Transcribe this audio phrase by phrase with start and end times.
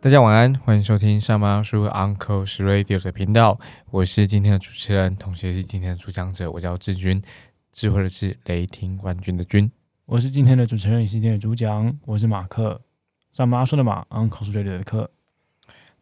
[0.00, 3.58] 大家晚安，欢迎收听上班叔 Uncle's Radio 的频道，
[3.90, 7.20] 我是今天的主持人，同时也是今天的主讲者，我叫志军，
[7.72, 9.68] 智慧的智，雷霆冠军的军。
[10.04, 12.80] 我是今天的主持人，也是今天的主讲，我是马克，
[13.32, 15.10] 上马说的马，Uncle Radio 的课。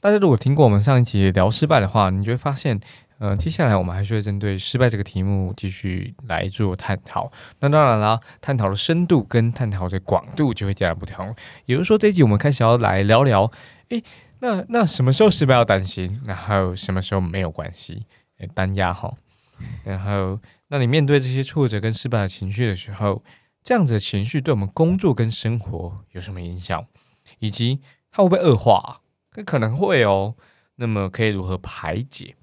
[0.05, 2.79] 大家如果听过我们上一集聊失败的话，你就会发现，
[3.17, 7.33] 呃，接下来我们还是会针对失败这个题目继续来做探讨。
[7.61, 11.35] 那当然啦，探讨的深度跟探讨的广度就会截然不同。
[11.65, 13.51] 也就是说，这一集我们开始要来聊聊。
[13.89, 14.05] 诶，
[14.41, 16.21] 那那什么时候失败要担心？
[16.27, 18.05] 然后什么时候没有关系？
[18.41, 19.11] 诶，单压哈。
[19.85, 23.25] 然后，那你面对这些挫折跟失败的情绪的时候，
[23.63, 26.85] 这样子的情绪对我们工作跟生活有什么影响？
[27.39, 27.81] 以及
[28.11, 29.01] 它会不会恶化？
[29.35, 30.35] 那可能会哦。
[30.77, 32.35] 那么可以如何排解？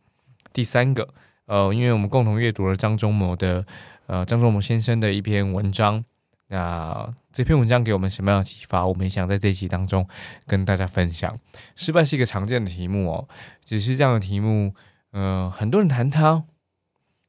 [0.54, 1.14] 第三个，
[1.48, 3.66] 呃，因为我们共同阅读了张忠谋的，
[4.08, 6.06] 呃，张忠谋先生的一篇文章。
[6.48, 8.86] 那这篇文章给我们什么样的启发？
[8.88, 10.08] 我们想在这一集当中
[10.48, 11.38] 跟大家分享。
[11.76, 13.28] 失败是一个常见的题目哦，
[13.66, 14.74] 只是这样的题目，
[15.12, 16.44] 呃，很多人谈它，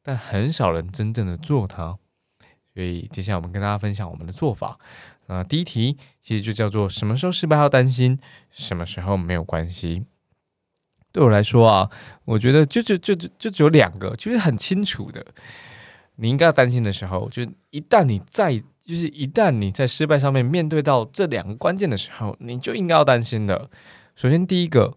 [0.05, 1.99] 但很少人真正的做它。
[2.75, 4.79] 所以接下来我们跟大家分享我们的做法。
[5.27, 8.19] 啊，第一题其实就叫做什么时候失败要担心，
[8.51, 10.05] 什么时候没有关系。
[11.13, 11.91] 对我来说啊，
[12.25, 15.25] 我觉得就就就就就只有两个，就是很清楚的，
[16.17, 18.63] 你应该要担心的时候，就一旦你在。
[18.85, 23.71] 就是一旦你在失败上面面对到这两个关键的时候，你就应该要担心的。
[24.17, 24.97] 首先，第一个，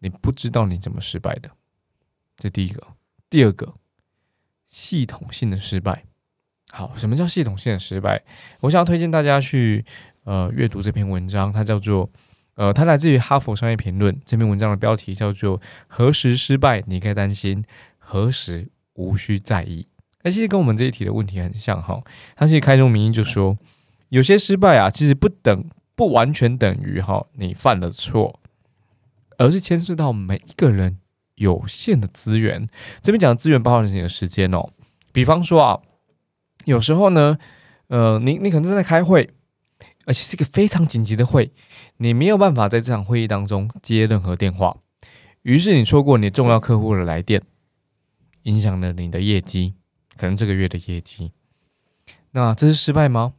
[0.00, 1.50] 你不知道你怎么失败的，
[2.36, 2.88] 这第一个；
[3.30, 3.72] 第二个，
[4.68, 6.04] 系统性的失败。
[6.74, 8.22] 好，什么叫系统性的失败？
[8.60, 9.84] 我想要推荐大家去
[10.24, 12.08] 呃阅读这篇文章，它叫做
[12.54, 14.18] 呃，它来自于哈佛商业评论。
[14.24, 17.62] 这篇文章的标题叫做“何时失败你该担心，
[17.98, 19.86] 何时无需在意”。
[20.24, 22.02] 那其实跟我们这一题的问题很像哈，
[22.34, 23.58] 它其实开宗明义就说，
[24.08, 25.64] 有些失败啊，其实不等
[25.94, 28.40] 不完全等于哈你犯了错，
[29.36, 30.96] 而是牵涉到每一个人
[31.34, 32.66] 有限的资源。
[33.02, 34.70] 这边讲的资源包含你的时间哦，
[35.12, 35.80] 比方说啊，
[36.64, 37.38] 有时候呢，
[37.88, 39.30] 呃，你你可能正在开会，
[40.06, 41.50] 而且是一个非常紧急的会，
[41.98, 44.76] 你没有办法在这场会议当中接任何电话，
[45.42, 47.42] 于是你错过你重要客户的来电，
[48.42, 49.74] 影响了你的业绩。
[50.14, 51.32] 可能这个月的业绩，
[52.32, 53.32] 那这是失败吗？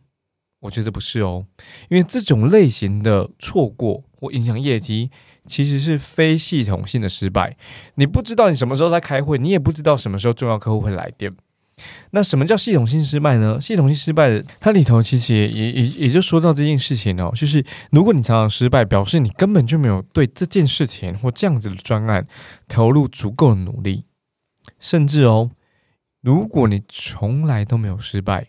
[0.62, 1.46] 我觉得不是哦，
[1.90, 5.12] 因为这种类型的错过或影响业绩，
[5.46, 7.56] 其实是非系统性的失败。
[7.96, 11.36] 你不知道你什么时候在开会，你也不知道什么时候重要客户会来电。
[12.12, 13.60] 那什么叫系统性失败呢？
[13.60, 22.28] 系统性失败的，它里头其实也也也也就说到这件事情哦，就是如果你常常失败，表示你根本就没有对这件事情或这样子的专案
[22.68, 24.06] 投入足够的努力，
[24.80, 25.52] 甚至哦。
[26.22, 28.48] 如果你从来都没有失败，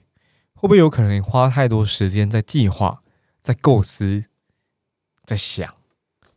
[0.54, 3.00] 会不会有可能你花太多时间在计划、
[3.42, 4.26] 在构思、
[5.24, 5.74] 在想，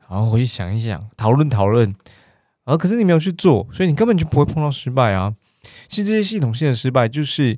[0.10, 1.94] 然后回去想一想、讨论讨论，
[2.64, 5.36] 而可是你没有去做，所以你根本就不会碰到失败啊！
[5.88, 7.58] 其实这些系统性的失败，就是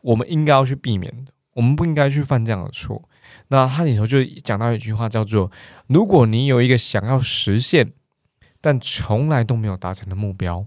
[0.00, 3.08] 我们应该要去避免的，我们不应该去犯这样的错。
[3.48, 5.50] 那它里头就讲到一句话，叫做：
[5.86, 7.92] 如果你有一个想要实现
[8.60, 10.66] 但从来都没有达成的目标。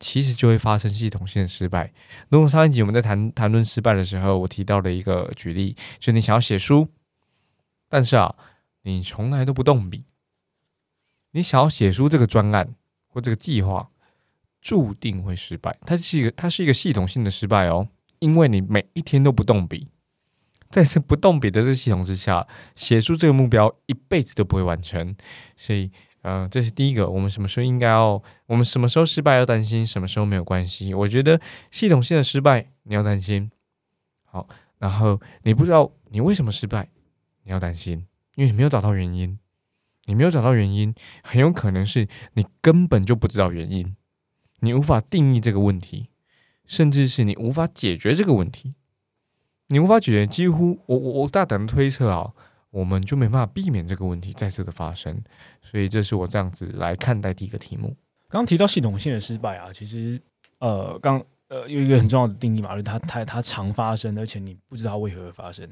[0.00, 1.92] 其实就会发生系统性的失败。
[2.28, 6.88] 如果上一集我们在谈谈论失败的时候，我提到了一个举例，就你想要写书，
[7.88, 8.34] 但是啊，
[8.82, 10.04] 你从来都不动笔。
[11.30, 12.74] 你想要写书这个专案
[13.06, 13.88] 或这个计划，
[14.64, 15.78] 注定会失败。
[15.82, 17.86] 它是一个，它是一个系统性的失败哦，
[18.18, 19.86] 因为你每一天都不动笔，
[20.70, 25.14] 在这不动笔的这系统之下，写出这个目标一辈子都不会完成。
[25.56, 25.92] 所以。
[26.26, 27.06] 嗯，这是第一个。
[27.06, 28.22] 我们什么时候应该要？
[28.46, 29.86] 我们什么时候失败要担心？
[29.86, 30.94] 什么时候没有关系？
[30.94, 31.38] 我觉得
[31.70, 33.50] 系统性的失败你要担心。
[34.24, 34.48] 好，
[34.78, 36.88] 然后你不知道你为什么失败，
[37.42, 39.38] 你要担心，因为你没有找到原因。
[40.06, 43.94] 你没有找到原因，很有可能是你根本就不知道原因，
[44.64, 46.08] 你无法定义这个问题，
[46.66, 48.74] 甚至是你无法解决这个问题。
[49.68, 52.32] 你无法解决，几乎我我我大胆的推测啊。
[52.70, 55.16] 我们就没办法避免这个问题再次的发生，
[55.62, 57.94] 所以这是我这样子来看待第一个题目。
[58.28, 60.20] 刚提到系统性的失败啊，其实
[60.58, 65.70] 呃，刚呃有一个很重要的定义嘛，就是它它它常发生，而且你不知道为何而发生。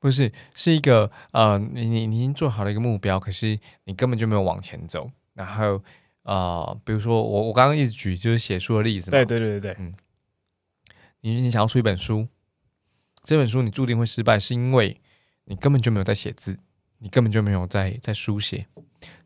[0.00, 5.08] 不是，是一个呃，你你你已经做好了一个目标，可是你根本就没有往前走。
[5.34, 5.80] 然后
[6.22, 9.94] 呃，比如说我我刚刚一直举就是写书的例子，对对对对对，嗯，
[11.20, 12.28] 你你想要出一本书，
[13.24, 15.00] 这本书你注定会失败，是因为。
[15.46, 16.56] 你根本就没有在写字，
[16.98, 18.68] 你根本就没有在在书写，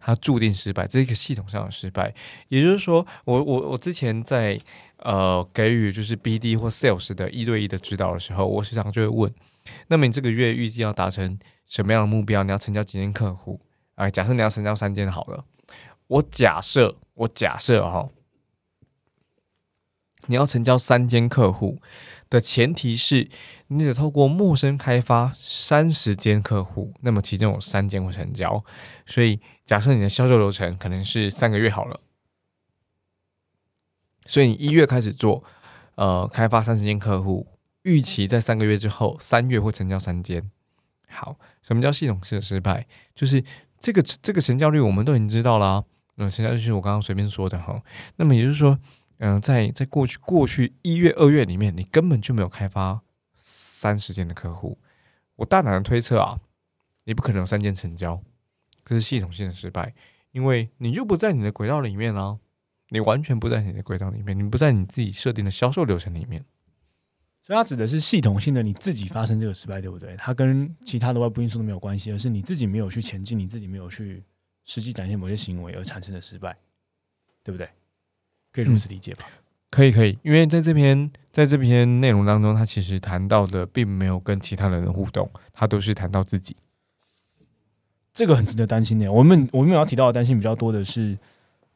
[0.00, 2.14] 它注定失败，这是一个系统上的失败。
[2.48, 4.58] 也就是说，我我我之前在
[5.00, 9.34] 呃给予就是 BD 或 Sales 的一对一的指导的时候，我时常就会问：
[9.88, 12.42] 那么你这个月预计要达成什么样的目标？
[12.42, 13.60] 你要成交几间客户？
[13.96, 15.44] 哎，假设你要成交三间好了，
[16.06, 18.10] 我假设我假设哈，
[20.26, 21.80] 你要成交三间客户。
[22.30, 23.28] 的前提是，
[23.68, 28.64] 你得透过陌生开发三十间客户，那么其中有三间会成交。
[29.06, 32.00] 所以，假设你的销售流程可能是三个月好了，
[34.26, 35.44] 所以你一月开始做，
[35.94, 37.46] 呃，开发三十间客户，
[37.82, 40.50] 预期在三个月之后，三月会成交三间。
[41.08, 42.84] 好，什么叫系统式的失败？
[43.14, 43.44] 就是
[43.78, 45.84] 这个这个成交率我们都已经知道了，
[46.16, 47.82] 那现在就是我刚刚随便说的哈。
[48.16, 48.78] 那么也就是说。
[49.18, 53.00] 嗯，在在过去过去一月二月里面，你根本就没有开发
[53.36, 54.76] 三十件的客户。
[55.36, 56.40] 我大胆的推测啊，
[57.04, 58.20] 你不可能有三件成交，
[58.84, 59.94] 这是系统性的失败，
[60.32, 62.38] 因为你就不在你的轨道里面啊，
[62.88, 66.44] 你完全不在你的轨道里面，你不在你自己设定的销售流程里面。
[67.40, 70.16] 所以它指的是系统性的你自己发生这个失败，对不对？
[70.16, 74.24] 它跟其他的外部因素都没有关系，而是你自己没有去前进，你自己没有去
[74.64, 76.56] 实际展现某些行为而产生的失败，
[77.42, 77.68] 对不对？
[78.52, 79.26] 可以如此理解吧？
[79.70, 86.56] 可以，可以，因为在这篇在这篇内容当中，他其实谈到的并没有跟其他人的互动，他都是谈到自己。
[88.12, 89.10] 这个很值得担心的。
[89.10, 91.18] 我们我们要提到的担心比较多的是，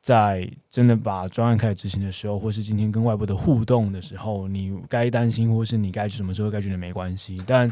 [0.01, 7.43] 在真的把专案开始执行的时候，或是今天跟外部的互动的时候，你该担心，或是你该什么时候该觉得没关系。
[7.45, 7.69] 但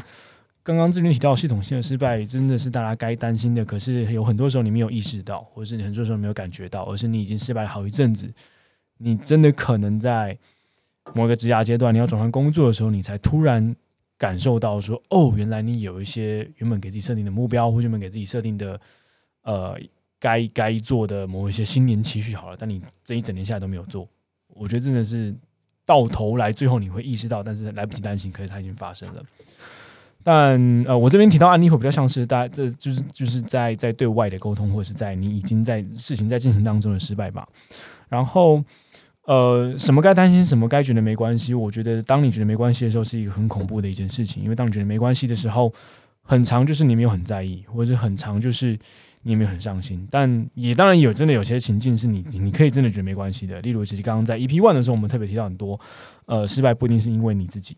[0.67, 3.63] 刚刚志军提到系统性的失败，真的是大家该担心的。
[3.63, 8.29] 可是有很多时候你没有意识到，或者是你很多时候没有感觉到，而是你已经失败了好一阵子。
[8.97, 10.37] 你真的可能在
[11.13, 13.73] 某一个职涯阶段，你要转换工作的时候，你才突然
[14.17, 18.77] 感受到说：“哦，原来你有一些原本给自己设定的目标，或者原本给自己设定的
[19.43, 19.79] 呃
[20.19, 24.05] 该该做的某一些新年期许好了，但你这一整年下来都没有做。”
[24.53, 25.33] 我觉得真的是
[25.85, 29.23] 到头来最后你会意识到，但是来不及担心，可是它已经发生了。
[30.27, 37.47] 但呃，我这边提到案例会比较像是大家这就是就是在在对外的沟通，或者是在你已经在事情在进行当中的失败吧，
[38.09, 38.61] 然后。
[39.27, 41.53] 呃，什么该担心，什么该觉得没关系？
[41.53, 44.41] 我觉得，当你觉得没关系的时候，是一个很恐怖的一件事情。
[44.41, 45.69] 因为当你觉得没关系的时候，
[46.23, 48.79] 很长就是你没有很在意，或者很长就是
[49.23, 50.07] 你没有很上心。
[50.09, 53.59] 但也当然有真的有些情境是你你可以真的觉得没关系的。
[53.59, 55.77] 例如，其实刚刚在 EP One 的时候，我们特别提到很多，
[56.25, 57.75] 呃，失败不一定是因为你自己。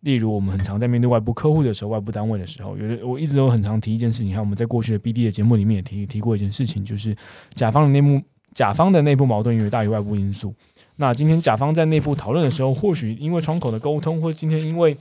[0.00, 4.30] 例如，我们很常在面对外部客户的时候，外部单位的时候，有的我一直都很常提一件事情。
[4.32, 7.16] 看我们在过去的 BD 的节目里面也提提过一件事情，就是
[7.50, 8.22] 甲方的内幕，
[8.54, 10.54] 甲方的内部矛盾远远大于外部因素。
[10.96, 14.96] 那今天甲方在内部讨论的时候，或许因为窗口的沟通，或今天因为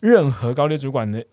[0.00, 1.24] 任何高阶主管的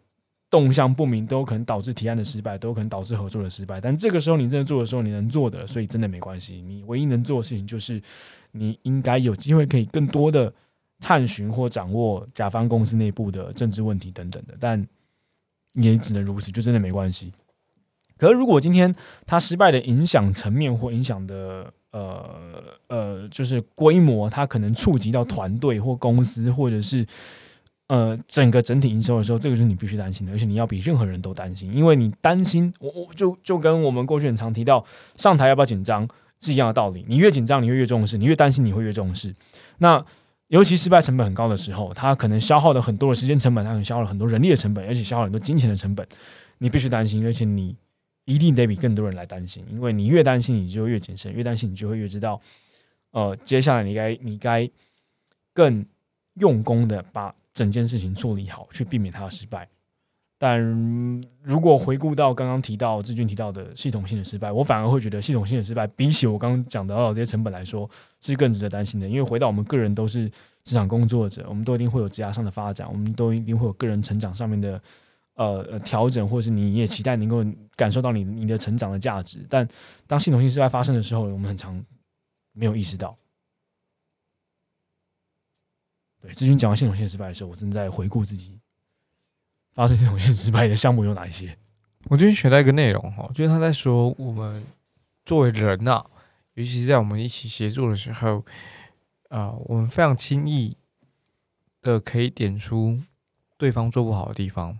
[0.49, 3.81] 动向不明，都有可能导致提案的失败，都有可能导致合作的失败。
[3.81, 6.61] 但这个时候你真的做的时候，你能做的，所以真的没关系。
[6.61, 8.01] 你唯一能做的事情就是，
[8.51, 10.53] 你应该有机会可以更多的
[11.01, 14.87] 探寻或掌握甲方公司内部的政治问题等等的，但
[15.73, 17.33] 也只能如此，就真的没关系。
[18.17, 18.95] 可是如果今天
[19.25, 21.73] 他失败的影响层面或影响的。
[21.93, 27.05] 呃呃，就是规模，它可能触及到团队或公司，或者是
[27.87, 34.85] 呃整个整体营收的时候，这个是你必须担心的，而且你要比任何人都担心，因为你担心，我我就就跟我们过去很常提到
[35.17, 36.07] 上台要不要紧张
[36.39, 39.35] 是一样的道理，你越紧张，你会越重视，你越担心，你会越重视。
[39.79, 40.05] 那
[40.51, 46.07] 尤其失败成本很高的时候，它可能消耗了很多的时间成本，它可能消耗了很多人力的成本，而且消耗很多金钱的成本，
[46.59, 47.75] 你必须担心，而且你。
[48.25, 52.39] 一定得比更多人来担心，因为你越担心，你就越谨慎；越担心，你就会越知道，
[53.09, 54.69] 呃，接下来你该你该
[55.53, 55.83] 更
[56.35, 59.67] 用功的把整件事情处理好，去避免它的失败。
[60.43, 60.59] 但
[61.43, 67.87] 如果回顾到刚刚提到志军提到的系统性的失败，我反而会觉得系统性的失败比起我刚刚讲到的这些成本来说，
[68.21, 69.07] 是更值得担心的。
[69.07, 70.27] 因为回到我们个人都是
[70.63, 74.81] 职场工作者，我们都一定会有职业上的发展，我们都一定会有个人成长上面的。
[75.35, 77.43] 呃，调整，或是你也期待能够
[77.75, 79.67] 感受到你你的成长的价值，但
[80.05, 81.83] 当系统性失败发生的时候，我们很常
[82.51, 83.17] 没有意识到。
[86.21, 88.59] 对，志军讲完系统性失败的时候，我正在回顾自己
[89.73, 91.57] 发生这种性失败的项目有哪一些。
[92.05, 94.63] 我最近学到一个内容哈，就是他在说，我们
[95.23, 96.03] 作为人呐，
[96.55, 98.43] 尤其是在我们一起协作的时候，
[99.29, 100.75] 啊，我们非常轻易
[101.81, 102.99] 的可以点出
[103.57, 104.79] 对方做不好的地方。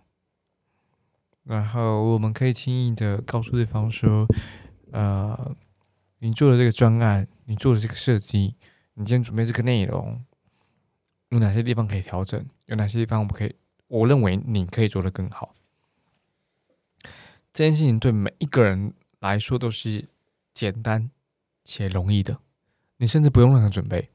[1.43, 4.27] 然后我们可以轻易的告诉对方说
[4.91, 5.55] ：“呃，
[6.19, 8.55] 你做的这个专案，你做的这个设计，
[8.95, 10.23] 你今天准备这个内容，
[11.29, 12.45] 有哪些地方可以调整？
[12.67, 13.55] 有哪些地方我们可以？
[13.91, 15.53] 我认为你可以做得更好。”
[17.53, 20.07] 这件事情对每一个人来说都是
[20.53, 21.11] 简单
[21.65, 22.39] 且容易的，
[22.97, 24.09] 你甚至不用任何准备，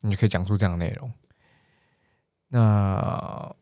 [0.00, 1.12] 你就可以讲出这样的内容。
[2.48, 3.54] 那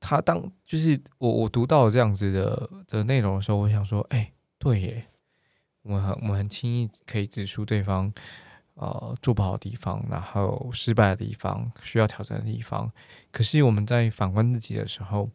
[0.00, 5.06] 他当就是我我读到这样子的的内容的时候，我想说，哎，对耶，
[5.80, 8.12] 我很我很轻易可以指出对方
[8.74, 12.90] 呃做不好的地方，然后失败的地方，需要挑战的地方。
[13.30, 15.30] 可是我们在反观自己的时候，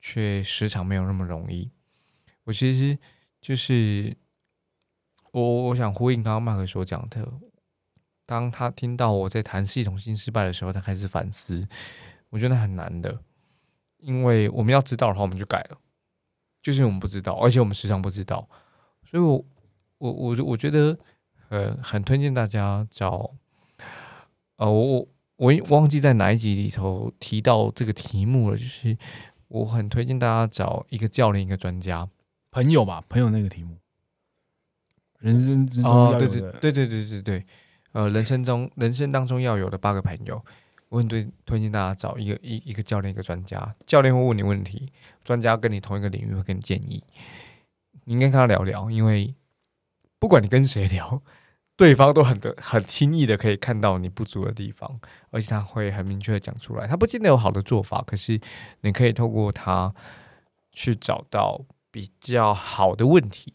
[0.00, 1.70] 却时常没有那么容易。
[2.44, 2.98] 我其实
[3.40, 4.16] 就是
[5.32, 7.26] 我我想呼应刚刚麦克所讲的，
[8.26, 11.66] 当他听到我在谈系统性失败的时候，他开始反思。
[12.30, 13.18] 我觉得很难的。
[13.98, 15.78] 因为我们要知道的话，我们就改了。
[16.60, 18.48] 就是我们不知道，而且我们时常不知道，
[19.04, 19.44] 所以，我
[19.98, 20.98] 我我我觉得，
[21.52, 23.30] 呃，很推荐大家找，
[24.56, 25.06] 呃，我
[25.36, 28.56] 我忘记在哪一集里头提到这个题目了。
[28.56, 28.96] 就是
[29.48, 32.08] 我很推荐大家找一个教练，一个专家，
[32.50, 33.76] 朋友吧，朋友那个题目，
[35.18, 36.40] 人生之中对对
[36.72, 37.46] 对对对对，
[37.92, 40.42] 呃，人生中人生当中要有的八个朋友。
[40.88, 43.74] 我很推推荐大家找一个一一个教练，一个专家。
[43.86, 44.90] 教练会问你问题，
[45.22, 47.04] 专家跟你同一个领域会给你建议。
[48.04, 49.34] 你应该跟他聊聊，因为
[50.18, 51.22] 不管你跟谁聊，
[51.82, 56.86] 对方都很的很轻易的可以看到你不足的地方，而且他会很明确的讲出来。
[56.86, 58.40] 他不见得有好的做法，可是
[58.82, 59.92] 你可以透过他
[60.70, 61.60] 去找到
[61.90, 63.54] 比较好的问题。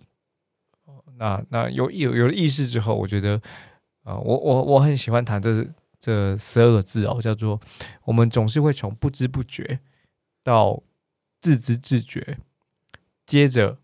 [1.17, 3.41] 那那有有有了意识之后，我觉得
[4.03, 5.65] 啊，我我我很喜欢谈这。
[5.99, 7.59] 这十二个字哦，叫做
[8.03, 9.79] 我们总是会从不知不觉
[10.43, 10.83] 到
[11.41, 12.37] 自知自觉，
[13.25, 13.79] 接着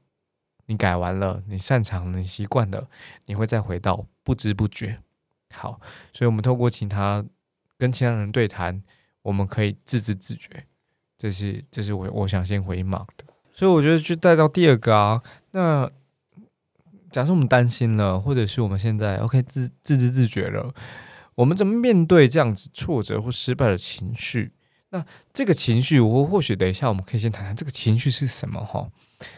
[0.66, 2.88] 你改完了，你擅长，你习惯了，
[3.26, 5.00] 你会再回到不知不觉。
[5.54, 5.80] 好，
[6.14, 7.24] 所以我们透过其他
[7.78, 8.82] 跟其他人对谈，
[9.22, 10.50] 我们可以自知自觉。
[11.18, 15.22] 这是这是我我想先回 Mark 的，所以我觉得就带到第二个啊。
[15.52, 15.90] 那
[17.10, 20.74] 假设我们担心了，或者是我们现在 OK 自自知自觉了。
[21.36, 24.52] 我们怎么面对这样子挫折或失败的情绪？
[24.90, 28.88] 那这个情绪，我或许等一下我们可以先谈谈这个情绪是什么哈。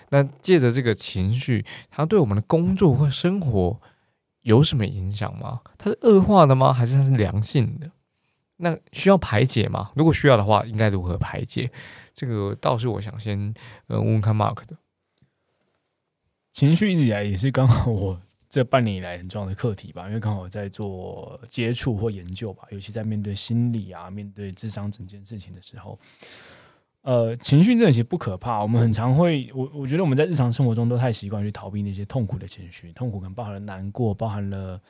[0.09, 3.79] 那借着这个情绪，它对我们的工作或生活
[4.41, 5.61] 有什么影响吗？
[5.77, 6.71] 它是恶化的吗？
[6.71, 7.91] 还是它是良性的？
[8.57, 9.91] 那需要排解吗？
[9.95, 11.71] 如果需要的话，应该如何排解？
[12.13, 13.53] 这个倒是我想先
[13.87, 14.77] 呃问问看 Mark 的。
[16.51, 18.21] 情绪一直以来也是刚好我。
[18.47, 25.99] 这半年以来很重要的课题吧，因为刚好在做接触或研究吧，尤其在面对心理啊、面对智商整件事情的时候，
[27.05, 28.63] 呃，情绪这其实不可怕。
[28.63, 34.81] 我们很常会，我我觉得我们在日常生活中都太习惯去逃避那些痛苦的情绪，痛苦可能包含了难过，包含了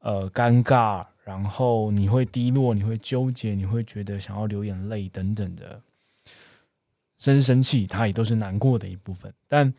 [0.00, 5.80] 呃尴尬，然后你会低落，你会纠结，你会觉得想要流眼泪等等的，
[7.16, 9.72] 甚至生气，它也都是难过的一部分，但。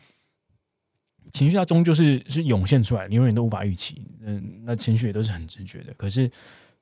[1.30, 4.00] 情绪它终究是是涌现出来，你永远都无法预期。
[4.22, 5.92] 嗯，那情绪也都是很直觉的。
[5.92, 6.30] 可是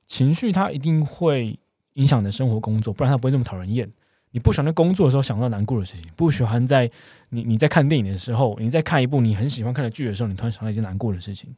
[0.05, 1.59] 情绪它一定会
[1.95, 3.91] 影响你的生活工作，不然它不会这么讨人厌。
[4.31, 6.89] 你不喜欢在工作的时候想到难过的事情，不喜欢在
[7.29, 11.55] 你你在看电影的时候，你在看一部你很喜欢看的剧的时候，你突然想到一件难过的事情。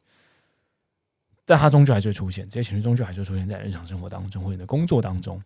[1.45, 5.41] 但它终究还是会出现，这些情绪终究还是会出现在日常生活当中或者你的工作当中。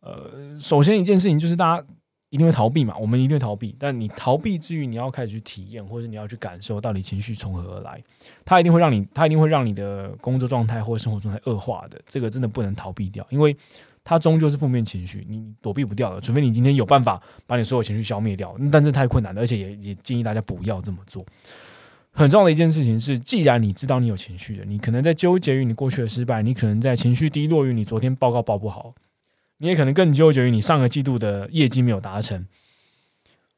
[0.00, 1.86] 呃，首先一件事情就是大家。
[2.30, 2.96] 一定会逃避嘛？
[2.98, 8.02] 我们一定会逃避，但你逃避之余，你要开始去体验，或者你要去感受到底情绪从何而来。
[8.44, 12.00] 它一定会让你，它一定会让你的工作状态或者生活状态恶化的。
[12.08, 13.56] 这个真的不能逃避掉，因为
[14.04, 16.20] 它终究是负面情绪，你躲避不掉的。
[16.20, 21.24] 除非你今天有办法把你所有情绪消灭掉，但这太困难了，而且也也建议大家不要这么做。
[22.12, 28.94] 很重要的一件事情是，既然你知道你有情绪的，你可能在纠结于你过去的失败，你可能在情绪低落于你昨天报告报不好。
[29.58, 32.44] 你也可能更纠结于你上个季度的业绩没有达成，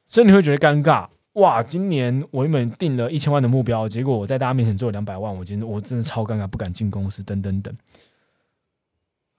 [0.07, 1.07] 所以你会觉得尴尬。
[1.33, 7.75] 哇，今年我原本定了一千万的目标，结果我在大家面前做了两百万，我今天我真的超尴尬，不敢进公司，等等等。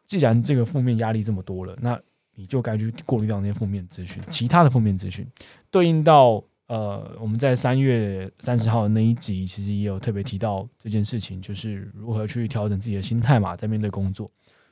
[0.09, 2.01] 既然这个负面压力这么多了，那
[2.35, 5.25] 你就该去过滤掉那些负面资讯，其他的负面资讯，
[5.71, 14.31] 对应到呃，我们在三月三十号的那一集，其实也有特别提到这件事情，就是如何去调整自己的心态嘛，在面对工作，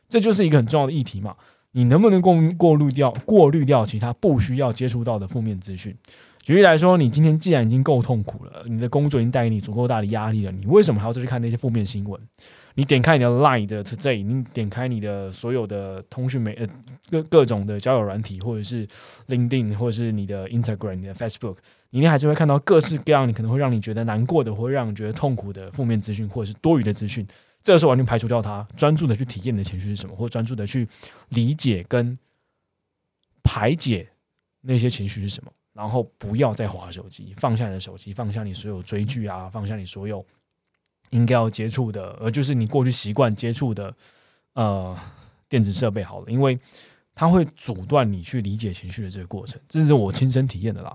[0.08, 1.36] 这就是一个很重要的议题嘛。
[1.72, 5.94] 你能不能过过滤掉、过滤掉其他不需要接触到的负面资讯？
[6.40, 12.18] 举例来说，你今天既然已经够痛苦了，你的工作已经带给你足够大的压力了，你为什么还要再去看那些负面新闻？
[12.76, 16.66] 你点开你的 Line 的 Today，你点开你的所有的通讯媒呃
[17.10, 18.86] 各各种的交友软体，或者是
[19.28, 21.56] LinkedIn，或者是你的 Instagram、你的 Facebook，
[21.88, 27.26] 你一定还是会看到各式各样你可能会让你觉得难过的，或让你觉得痛苦的负面资讯，或者是多余的资讯。
[27.62, 30.86] 这个时候完全排除掉它，专注的去体验你的情绪是什么，或专注的去
[31.30, 32.16] 理解跟
[33.42, 34.06] 排解
[34.60, 35.50] 那些情绪是什么。
[35.72, 40.24] 然后不要再划手机，放下你的手机，放下你所有追剧啊，放下你所有
[41.10, 43.94] 应该要接触的，而就是你过去习惯接触的
[44.54, 44.96] 呃
[45.48, 46.58] 电子设备好了，因为
[47.14, 50.94] 它会阻断你去理解情绪的这个过程，这是我亲身体验的啦。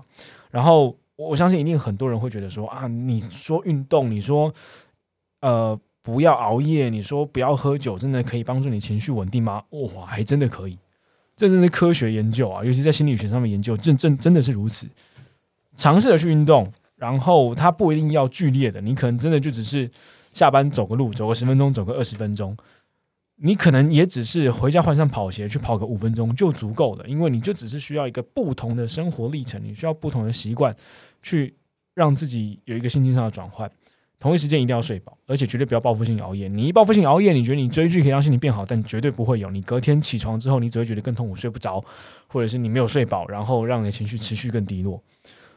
[0.50, 4.52] 然后我相信一定很多人会觉得说啊，你说运动，你说
[5.40, 9.62] 呃不要熬夜，你说不要喝酒，真的可以帮助你情绪稳定吗？
[9.70, 10.78] 哇，还真的可以。
[11.34, 14.86] 这真是科学研究啊，尤其在心理学上面研究，真真真的是如此。
[15.76, 16.70] 尝试着去运动，
[17.02, 19.90] 然后它不一定要剧烈的，你可能真的就只是
[20.32, 22.56] 下班走个路，走个十分钟，走个二十分钟，
[23.38, 30.72] 你可能也只是回家换上跑鞋去跑个五分钟就足够了，因为你就只是需要一个不同的生活历程，你需要不同的习惯
[31.22, 31.52] 去
[31.92, 33.68] 让自己有一个心境上的转换。
[34.20, 36.46] 同一时间一定要睡饱，而且绝对不要报复性熬夜。
[36.46, 39.50] 你一报复性熬夜，你觉得你追剧可以让心情变好，但绝对不会有。
[39.50, 41.84] 你隔天起床之后，你只会觉得更痛苦，睡不着，
[42.28, 45.02] 或者是你没有睡饱，然后让你的情绪持续更低落。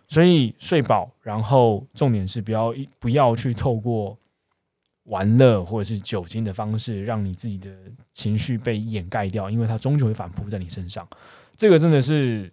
[0.07, 4.17] 所以睡饱，然后重点是不要不要去透过
[5.03, 7.69] 玩乐或者是酒精的方式，让你自己的
[8.13, 11.07] 情绪被掩盖掉，因为它终究会反扑在你身上。
[11.55, 12.51] 这个真的是。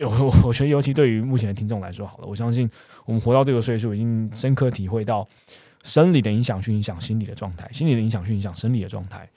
[0.00, 2.70] 我我觉得，尤其对于目前的听众来说，好了，我相信
[3.04, 5.28] 我们活到这个岁数，已经深刻体会到
[5.82, 9.28] 生理的影响去影响心理的状态，心理的影响去影响生理的状态。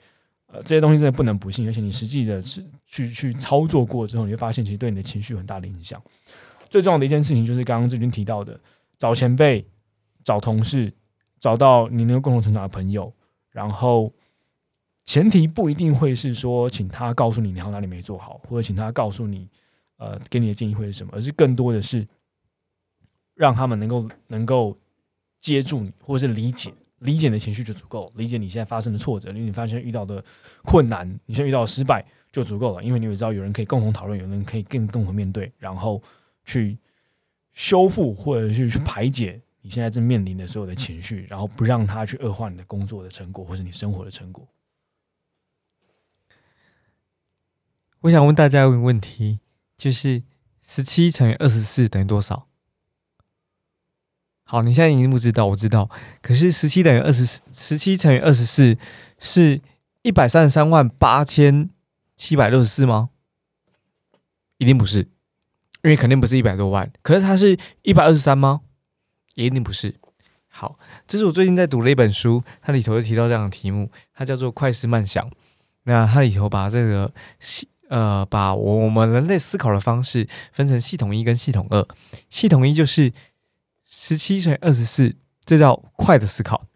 [0.46, 6.00] 呃，这些东西真的不能不信，而且你实际的去去去操作过之后，你会发现，其实对你的情绪很大的影响。
[6.72, 8.58] 最重要的一件事情就是刚刚志军提到的，
[8.96, 9.66] 找前辈、
[10.24, 10.90] 找同事、
[11.38, 13.12] 找到你能够共同成长的朋友，
[13.50, 14.10] 然后
[15.04, 19.46] 前提不一定会是说，请他告诉你你哪里没做好，或者请他告诉你。
[19.98, 21.12] 呃，给你的建议会是什么？
[21.14, 22.04] 而是更多的是
[23.34, 24.76] 让他们能够能够
[25.40, 30.24] 接住你，或者是理解理解你的情绪就足够，理解你现在发生的挫折，因为你发现遇到的
[30.64, 36.02] 困难，你现在遇到的失败就足够了，因为你也知道有人可以共同讨论，有人可以更共同面对，然后
[36.44, 36.78] 去
[37.52, 44.48] 修复或者是去排解你现在正面临的所有的情绪，然后不让他去恶化你的工作的成果或者你生活的成果。
[48.00, 49.38] 我想问大家一个问题。
[49.74, 50.22] 就是
[50.62, 52.46] 十七乘以二十四等于多少？
[54.44, 55.90] 好，你现在已经不知道，我知道。
[56.20, 58.78] 可是十七等于二十四，十七乘以二十四
[59.18, 59.60] 是
[60.02, 61.68] 一百三十三万八千
[62.14, 63.10] 七百六十四吗？
[64.58, 65.08] 一定不是，
[65.82, 66.90] 因为肯定不是一百多万。
[67.02, 68.60] 可是它是一百二十三吗？
[69.34, 69.94] 也一定不是。
[70.48, 75.26] 好，这是我最近在读的一本书，它里头就提到这样的题目，它叫做《快思慢想》。
[75.84, 81.86] 那它里头把这个系呃，把我们人类思考的方式分成系统一跟系统二。
[82.30, 83.12] 系统一就是
[83.84, 85.14] 十七乘以二十四，
[85.44, 86.66] 这叫快的思考。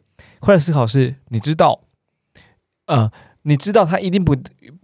[0.40, 1.82] 快的思考是，你知道，
[2.86, 3.10] 呃，
[3.42, 4.36] 你知道它一定不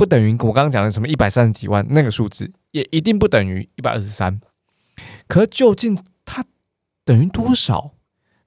[0.02, 4.40] 不等于我刚刚讲的什么一百三十几万那个数字，也一定不等于一百二十三。
[5.28, 6.44] 可究竟它
[7.04, 7.92] 等于多少？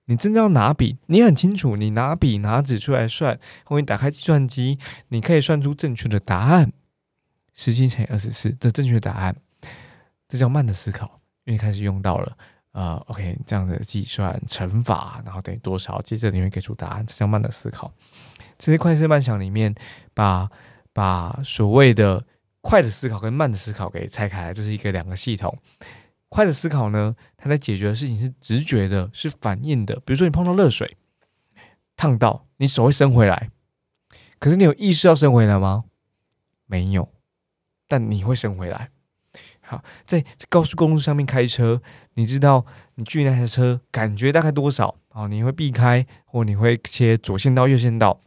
[0.08, 6.74] 你真的要拿笔，你很清楚，你拿笔拿纸出来算，或你打开计算机，你可以算出正确的答案。
[7.54, 9.38] 十七乘以二十四的正确答案，
[10.28, 12.38] 这叫慢的思考，因为开始用到了
[12.74, 17.94] 啊，OK，这样的计算乘法，然后等于多少，接着你会给出答案，这叫慢的思考。
[18.60, 19.74] 这些快思慢想里面，
[20.14, 20.50] 把
[20.96, 22.26] 把所谓的
[22.62, 25.54] 快的思考跟慢的思考给拆开来，这是一个两个系统。
[26.30, 29.96] 快的思考呢，它在解决的事情是直觉的，是反应的。
[30.06, 30.96] 比如说你碰到热水，
[31.98, 33.50] 烫到，你手会伸回来，
[34.40, 35.84] 可是你有意识要伸回来吗？
[36.66, 37.10] 没有。
[37.90, 38.90] 但你会伸回来。
[39.60, 41.82] 好，在高速公路上面开车，
[42.14, 44.96] 你知道你距离那台车感觉大概多少？
[45.10, 48.22] 哦，你会避开，或你会切左线道、右线道，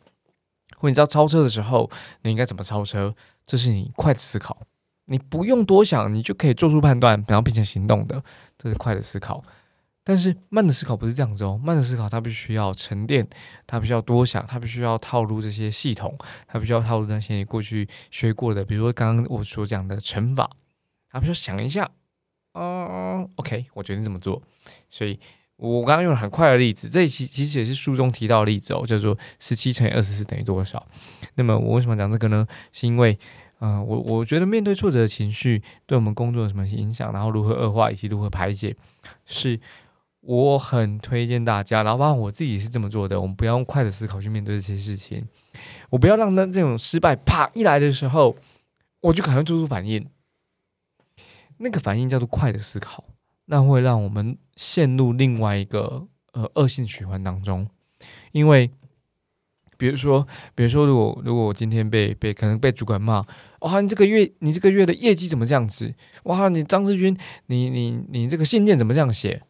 [0.78, 1.90] 或你知道超车的时候
[2.22, 3.14] 你应该怎么超车？
[3.46, 4.58] 这是你快的思考，
[5.06, 8.22] 你不用多想，你就可以做出判断，然后并且行动的，
[8.58, 9.42] 这是快的思考。
[10.04, 13.28] 但是慢的思考不是这样子哦，慢的思考它必须要沉淀，
[13.66, 20.50] 它必须要多想，它必须要套路这些系统，它必须要套路那些你过去学过的，比如说刚刚我所讲的乘法，
[21.10, 21.90] 它必须要想一下，
[22.54, 24.42] 哦，OK，我决定这么做。
[24.90, 25.20] 所以
[25.58, 30.86] 我刚刚用了很快的例子，这其其实也是书中提到的例子哦，叫做十七乘以二十四等于多少？
[31.34, 32.46] 那么我为什么讲这个呢？
[32.72, 33.18] 是因为，
[33.60, 38.74] 嗯，我我觉得面对挫折的情绪对我们工作有什么影响，然后如何恶化以及如何排解，
[39.26, 39.60] 是。
[40.20, 43.18] 我很推荐大家，然后包括我自己是这么做的。
[43.18, 45.26] 我们不要用快的思考去面对这些事情，
[45.88, 48.36] 我不要让那这种失败啪一来的时候，
[49.00, 50.06] 我就可能做出反应。
[51.58, 53.04] 那个反应叫做快的思考，
[53.46, 57.66] 那会让我们陷入另外一个呃恶性循环当中。
[58.32, 58.70] 因为
[59.76, 63.24] 比如说，比如说，如果如果我今天被被可能被主管骂，
[63.60, 65.94] 哇，你这个月你这个月的业绩怎么这样子？
[66.24, 67.16] 哇，你张志军，
[67.46, 69.40] 你你你这个信件怎么这样写？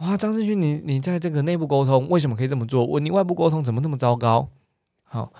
[0.00, 2.84] 哇，张志军，你你在这个内部沟通为什么可以这么做？
[2.84, 4.48] 我你外部沟通怎么那么糟糕？
[5.02, 5.32] 好，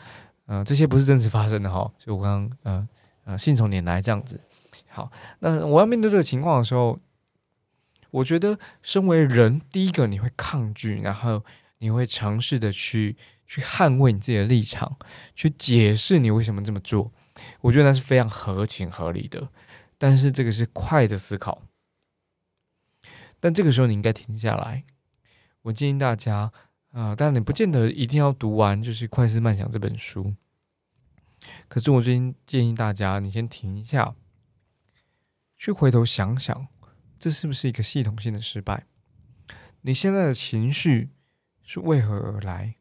[0.47, 2.89] 嗯，这些不是真实发生的哈，就我刚刚嗯
[3.25, 4.41] 呃信手拈来这样子。
[4.89, 6.99] 好，那我要面对这个情况的时候，
[8.11, 11.45] 我觉得身为人，第一个你会抗拒，然后
[11.79, 13.17] 你会尝试的去。
[13.51, 14.97] 去捍卫你自己的立场，
[15.35, 17.11] 去解释你为什么这么做，
[17.63, 19.49] 我觉得那是非常合情合理的。
[19.99, 21.63] 但是这个是快的思考，
[23.41, 24.85] 但这个时候你应该停下来。
[25.63, 26.53] 我建议大家
[26.93, 30.37] 啊，当然你不见得一定要读完就是《快思慢想》这本书，
[31.67, 34.15] 可是我最近建议大家，你先停一下，
[35.59, 36.69] 去回头想想，
[37.21, 38.87] 这是不是一个系统性的失败？
[39.83, 41.11] 你现在的情绪
[41.63, 42.77] 是为何而来？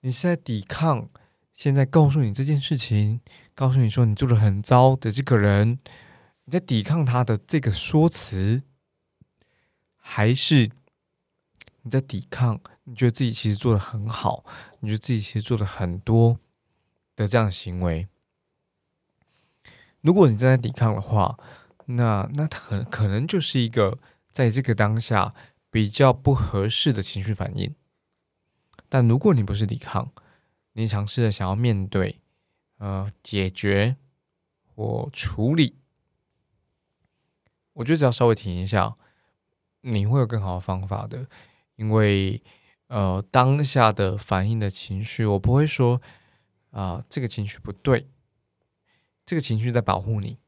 [0.00, 1.10] 你是在抵抗
[1.52, 3.20] 现在告诉你这件事情，
[3.52, 5.80] 告诉你说你做的很糟的这个人，
[6.44, 8.62] 你在抵抗他的这个说辞，
[9.96, 10.70] 还是
[11.82, 12.60] 你在抵抗？
[12.84, 14.44] 你觉得自己其实做的很好，
[14.78, 16.38] 你觉得自己其实做的很多
[17.16, 18.06] 的这样的行为？
[20.00, 21.36] 如果你正在抵抗的话，
[21.86, 23.98] 那那可可能就是一个
[24.30, 25.34] 在这个当下
[25.70, 27.74] 比较不合适的情绪反应。
[28.88, 30.12] 但如果你不是抵抗，
[30.72, 32.20] 你尝试的想要面对、
[32.78, 33.96] 呃解决
[34.74, 35.76] 或处理，
[37.74, 38.96] 我觉得只要稍微停一下，
[39.80, 41.28] 你会有更好的方法的。
[41.76, 42.42] 因为
[42.86, 46.00] 呃当下的反应的情绪，我不会说
[46.70, 48.08] 啊这个情绪不对，
[49.26, 50.38] 这个情绪在保护你。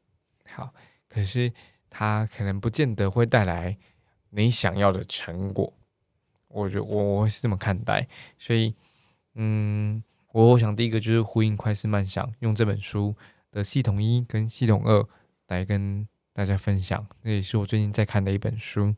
[0.51, 0.73] 好，
[1.17, 1.51] 可是
[1.89, 3.79] 它可能不见得会带来
[4.29, 5.73] 你想要的成果。
[6.49, 8.07] 我觉得我我是这么看待，
[8.39, 8.75] 所以，
[9.35, 10.03] 嗯，
[10.33, 13.17] 我我想第一个就是呼应快思慢想，用这本书
[13.51, 15.09] 的系统一跟系统二
[15.49, 17.07] 来跟大家分享。
[17.25, 18.95] 这也是我最近在看的一本书。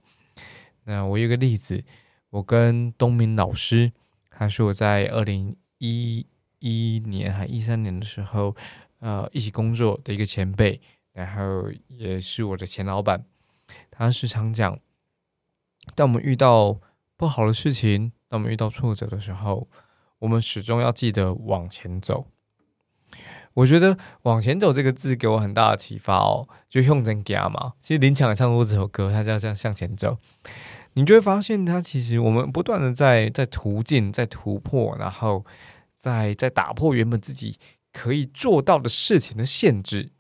[0.83, 1.85] 那我有个例子，
[2.31, 3.92] 我跟东明老师，
[4.28, 6.26] 他是我在二零一
[6.59, 8.57] 一年还一三年的时候，
[8.98, 10.81] 呃，一起工作的一个前辈，
[11.18, 13.24] 然后也是我的前老板。
[13.90, 14.78] 他时常讲，
[15.96, 16.78] 当我们遇到
[17.16, 19.68] 不好的事情，当我们遇到挫折的时候，
[20.20, 22.28] 我们始终要记得往前走。
[23.54, 27.72] 我觉得“往前走”这个字给我很大的启发哦，就用真加嘛。
[27.81, 30.18] 其实林强也唱过这首歌，他叫这样向前走。
[30.92, 35.44] 你就会发现，他其实我们不断的在在途径、在突破，然后
[35.94, 37.59] 在在打破原本自己
[37.92, 40.12] 可以做到的事情的限制，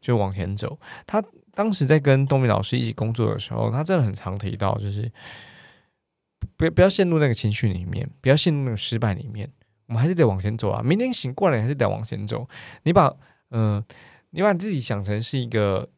[0.00, 0.78] 就往前走。
[1.06, 5.10] 他当时在跟东明老师一起工作的时候，他真的很常提到，就是。
[6.56, 9.50] 不要不要陷入那个情绪里面，不要陷入那个失败里面。
[9.86, 10.82] 我们还是得往前走啊！
[10.82, 12.48] 明天醒过来还是得往前走。
[12.82, 13.14] 你把
[13.50, 13.82] 嗯，
[14.30, 15.88] 你把自己想成是一个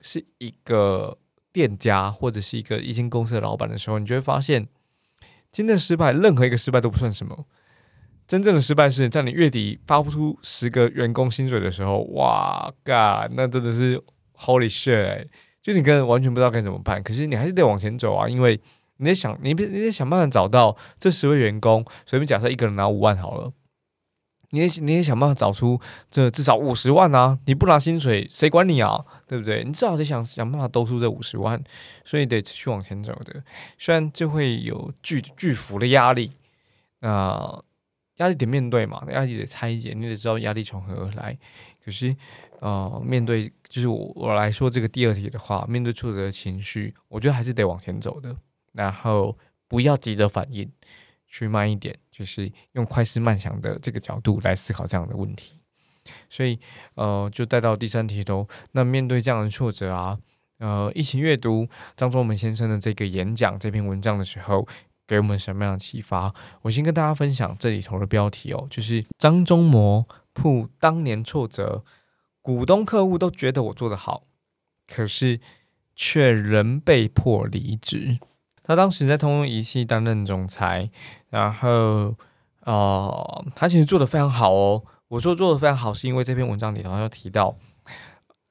[0.00, 1.16] 是一个
[1.52, 4.66] 店家或者是一个一间公司的老板的时候，你就会发现，
[5.52, 7.46] 今天的失败，任何一个失败都不算什么。
[8.26, 14.02] 真正的失败是在你月底发不出十个员工薪水的时候，哇，God，那真的是
[14.36, 15.26] Holy shit！
[15.62, 17.02] 就你根本完全不知道该怎么办。
[17.02, 18.60] 可是你还是得往前走啊，因为。
[18.98, 23.52] 你得想，你，你得想办法找到这十位员工，随便假设一个人拿五万好了，
[24.50, 27.36] 你也你也想办法找出这至少五十万啊！
[27.46, 29.04] 你不拿薪水，谁管你啊？
[29.26, 29.64] 对不对？
[29.64, 31.60] 你至少得想想办法兜出这五十万，
[32.04, 33.42] 所以得持续往前走的。
[33.76, 36.30] 虽然就会有巨巨幅的压力，
[37.00, 37.64] 那
[38.16, 41.36] 压力得面对嘛，压力得拆解，你得知道压力从何而来。
[41.84, 42.16] 可是，
[42.60, 48.34] 呃，面对就是我我来说这个第二题的话，面对挫折的情绪，我觉得还是得往前走的。
[48.72, 49.36] 然后
[49.68, 50.70] 不要急着反应，
[51.26, 55.60] 去慢一点，就是用快思慢想的这个角度来思考这样的问题。
[56.28, 56.58] 所以，
[56.94, 58.48] 呃，就带到第三题头。
[58.72, 60.18] 那面对这样的挫折啊，
[60.58, 64.66] 呃，一起阅读张忠谋先生的这个演讲这篇文章的时候，
[65.06, 66.34] 给我们什么样的启发？
[66.62, 71.84] 我先跟大家分享这里头的标题哦，就是张忠谋铺当年挫折，
[72.40, 74.24] 股东客户都觉得我做得好，
[74.86, 75.40] 可是
[75.94, 78.18] 却仍被迫离职。
[78.62, 80.90] 他当时在通用仪器担任总裁，
[81.28, 82.14] 然后，
[82.60, 84.82] 呃，他其实做的非常好哦。
[85.08, 87.54] 我说做的非常好，是因为这篇文章里头要提到，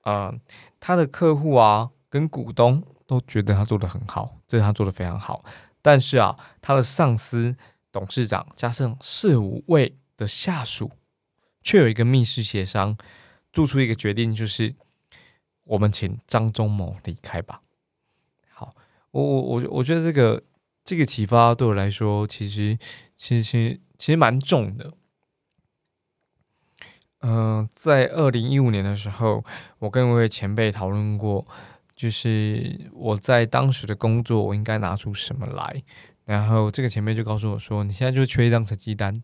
[0.03, 0.31] 呃，
[0.79, 5.43] 他的客户啊跟股东都觉得他做的很好，这是他做的非常好。
[5.83, 7.55] 但是啊，他的上司、
[7.91, 10.89] 董事长加上四五位的下属，
[11.61, 12.97] 却有一个密室协商，
[13.51, 14.73] 做出一个决定，就是
[15.65, 17.61] 我们请张忠谋离开吧。
[18.49, 18.73] 好
[19.11, 20.41] 我我我我觉得这个
[20.83, 22.79] 这个启发对我来说，其实
[23.17, 24.93] 其实其实其实蛮重的。
[27.25, 29.45] 嗯，在二零一五年的时候，
[29.79, 31.47] 我跟一位前辈讨论过，
[31.95, 35.83] 就是我在当时的工作，我应该拿出什么来。
[36.25, 39.21] 然后这个前辈就告诉我说：“你现在就缺一张成绩单，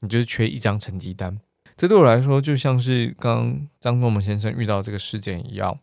[0.00, 1.40] 你就是缺一张成绩单。”
[1.76, 5.78] 这对我来说，就像是刚张仲谋先生遇到这个事件一样，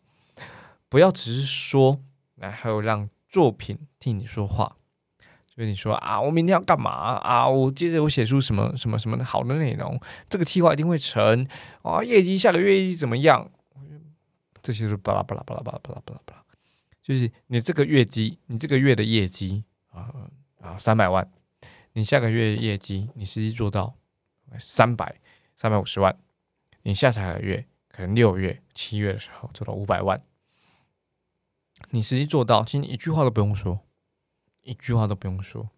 [0.87, 1.99] 不要只是说，
[2.35, 4.77] 然后让作品替你说话。
[5.53, 7.45] 就是你说啊，我明天要干嘛啊？
[7.45, 9.99] 我接着我写出什么什么什么好的内容，
[10.29, 11.45] 这个计划一定会成
[11.81, 12.01] 啊！
[12.01, 13.49] 业绩下个月业绩怎么样？
[14.61, 16.45] 这些都巴拉巴拉巴拉巴拉巴拉巴拉巴拉，
[17.01, 20.13] 就是你这个月绩，你这个月的业绩啊
[20.59, 21.31] 啊三百万，
[21.93, 23.95] 你下个月业绩你实际做到
[24.59, 25.19] 三百
[25.55, 26.17] 三百五十万，
[26.83, 30.21] 你下下个月可能六月七月的时候做到五百万，
[31.89, 33.79] 你实际做到，其实你一句话都不用说。
[34.63, 35.71] 一句话都不用说。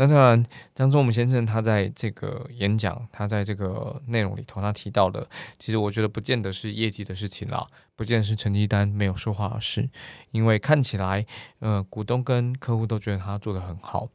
[0.00, 9.90] 那当然，张忠武先生他在这个演讲，他在这个内容里头，他提到的，其实我觉得不见得是业绩的事情啦，不见得是成绩单没有说话的事，
[10.30, 11.26] 因为看起来，
[11.58, 14.08] 呃，股东跟客户都觉得他做的很好，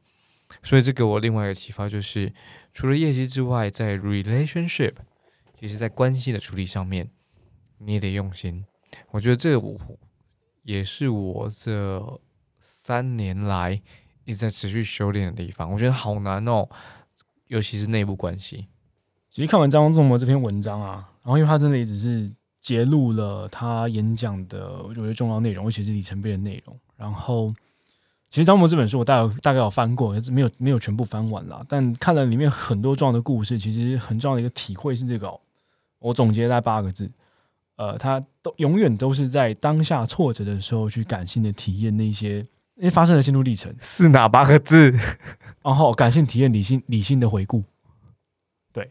[0.63, 2.34] 所以这给我另外一个启发，就是
[2.74, 4.93] 除了业绩之外，在 relationship，
[5.60, 7.10] 其实在关系的处理上面，
[7.80, 8.65] 你也得用心。
[9.12, 9.78] 我觉得这我
[10.62, 12.22] 也是我这。
[12.86, 13.82] 三年来
[14.26, 16.68] 一直在持续修炼的地方，我觉得好难哦，
[17.48, 18.68] 尤其是内部关系。
[19.30, 22.32] 其实看完张仲谋这篇文章啊，然后因为他真的也只是
[22.62, 26.80] 揭露了他演讲的我觉得重要内容，而且是里程碑的内容。
[26.96, 27.54] 然后，
[28.30, 35.38] 其实张谋这本书我大概大概有翻过，没有没有全部翻完了，但看了里面很多重要的故事，其实很重要的一个体会是这个，
[36.00, 37.12] 我总结在八个字。
[37.76, 42.46] 呃，他都永远都是在当下挫折的时候去感性的体验那些。
[42.76, 44.92] 因为发生了心路历程是哪八个字？
[45.64, 47.64] 然后感性体验、理性理性的回顾。
[48.74, 48.90] 对，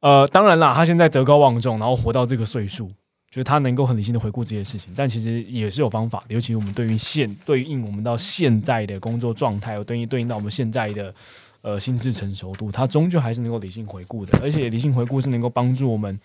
[0.00, 2.88] 呃，当然啦，他现在德高望重，然后活到这个岁数，
[3.30, 4.92] 就是他能够很理性的回顾这些事情。
[4.96, 11.14] 但其实也是有方法，尤其我们对于现对应我们到现在的工作状态，对应对应到我们现在的
[11.60, 14.36] 呃心智成熟度，他终究还是能够理性回顾的。
[14.42, 16.18] 而且理性回顾是能够帮助我们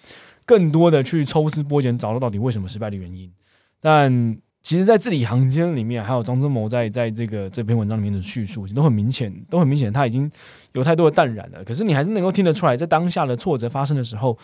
[0.45, 3.31] 更多的去抽丝剥茧，找到到底为什么失败的原因。
[3.79, 10.31] 但其实，在字里行间里面，还有张忠谋在在这个这篇文章里面的叙述，都很明显，都很明显，他已经
[10.71, 11.61] 有太多的淡然了。
[11.65, 14.37] 可是，你还是能够听得出来，在当下的挫折发生的时候，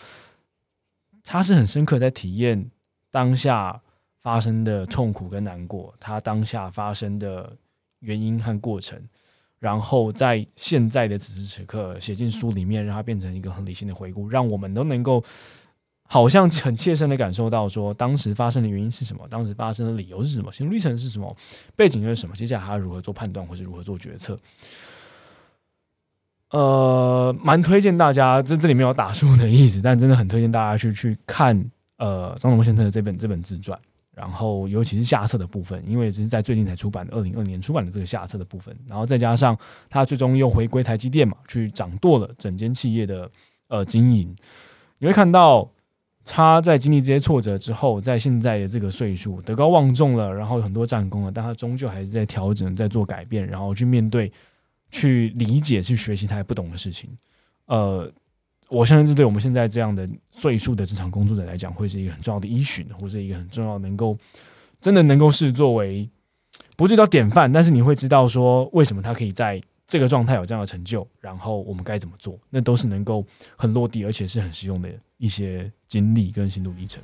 [1.24, 2.70] 他是很深刻在体验
[3.10, 3.80] 当下
[4.20, 7.56] 发生的痛苦跟难过，他当下发生的
[8.00, 9.02] 原因和过程，
[9.58, 15.24] 然后在现在的此时此刻写进书里面，让它变成一个很理性的回顾，让我们都能够。
[16.12, 21.36] 好像很切身的感受到，说当时发生的原因是什么，当时发生的理由是什么，心路历程是什么，
[21.76, 24.36] 背景又是什么，接下来还要如何做判断，或是如何做决策。
[26.50, 31.64] 呃，蛮推荐大家，这这里没有打书的意思，但真的很推荐大家去去看
[31.98, 33.78] 呃张荣先生的这本这本自传，
[34.12, 39.56] 然后尤其是下册的部分，因为只是在最近才出版的二零二年出版的这个下册的部分，然后再加上
[39.88, 43.30] 他最终又回归台积电嘛，去掌舵了整间企业的
[43.68, 44.34] 呃经营，
[44.98, 45.70] 你会看到。
[46.24, 54.30] 他在经历这些挫折之后，在现在的这个岁数，德高望重了，然后有很多战功了，但他终究还是在调整，在做改变，然后去面对、
[54.90, 57.10] 去理解、去学习他不懂的事情。
[57.66, 58.08] 呃，
[58.68, 64.16] 我相信这对我们现在这样的岁数的职场工作者来讲，会是一个很重要的依循，或者一个很重要能够
[64.80, 66.08] 真的能够是作为
[66.76, 69.60] 不是叫典范，但是你会知道说为什么他可以在。
[69.90, 72.38] 这个状态有这样的成就，然后我们该怎么做？
[72.48, 73.26] 那都是能够
[73.56, 77.02] 很落地，而且是很实用的一些经历跟心路历程。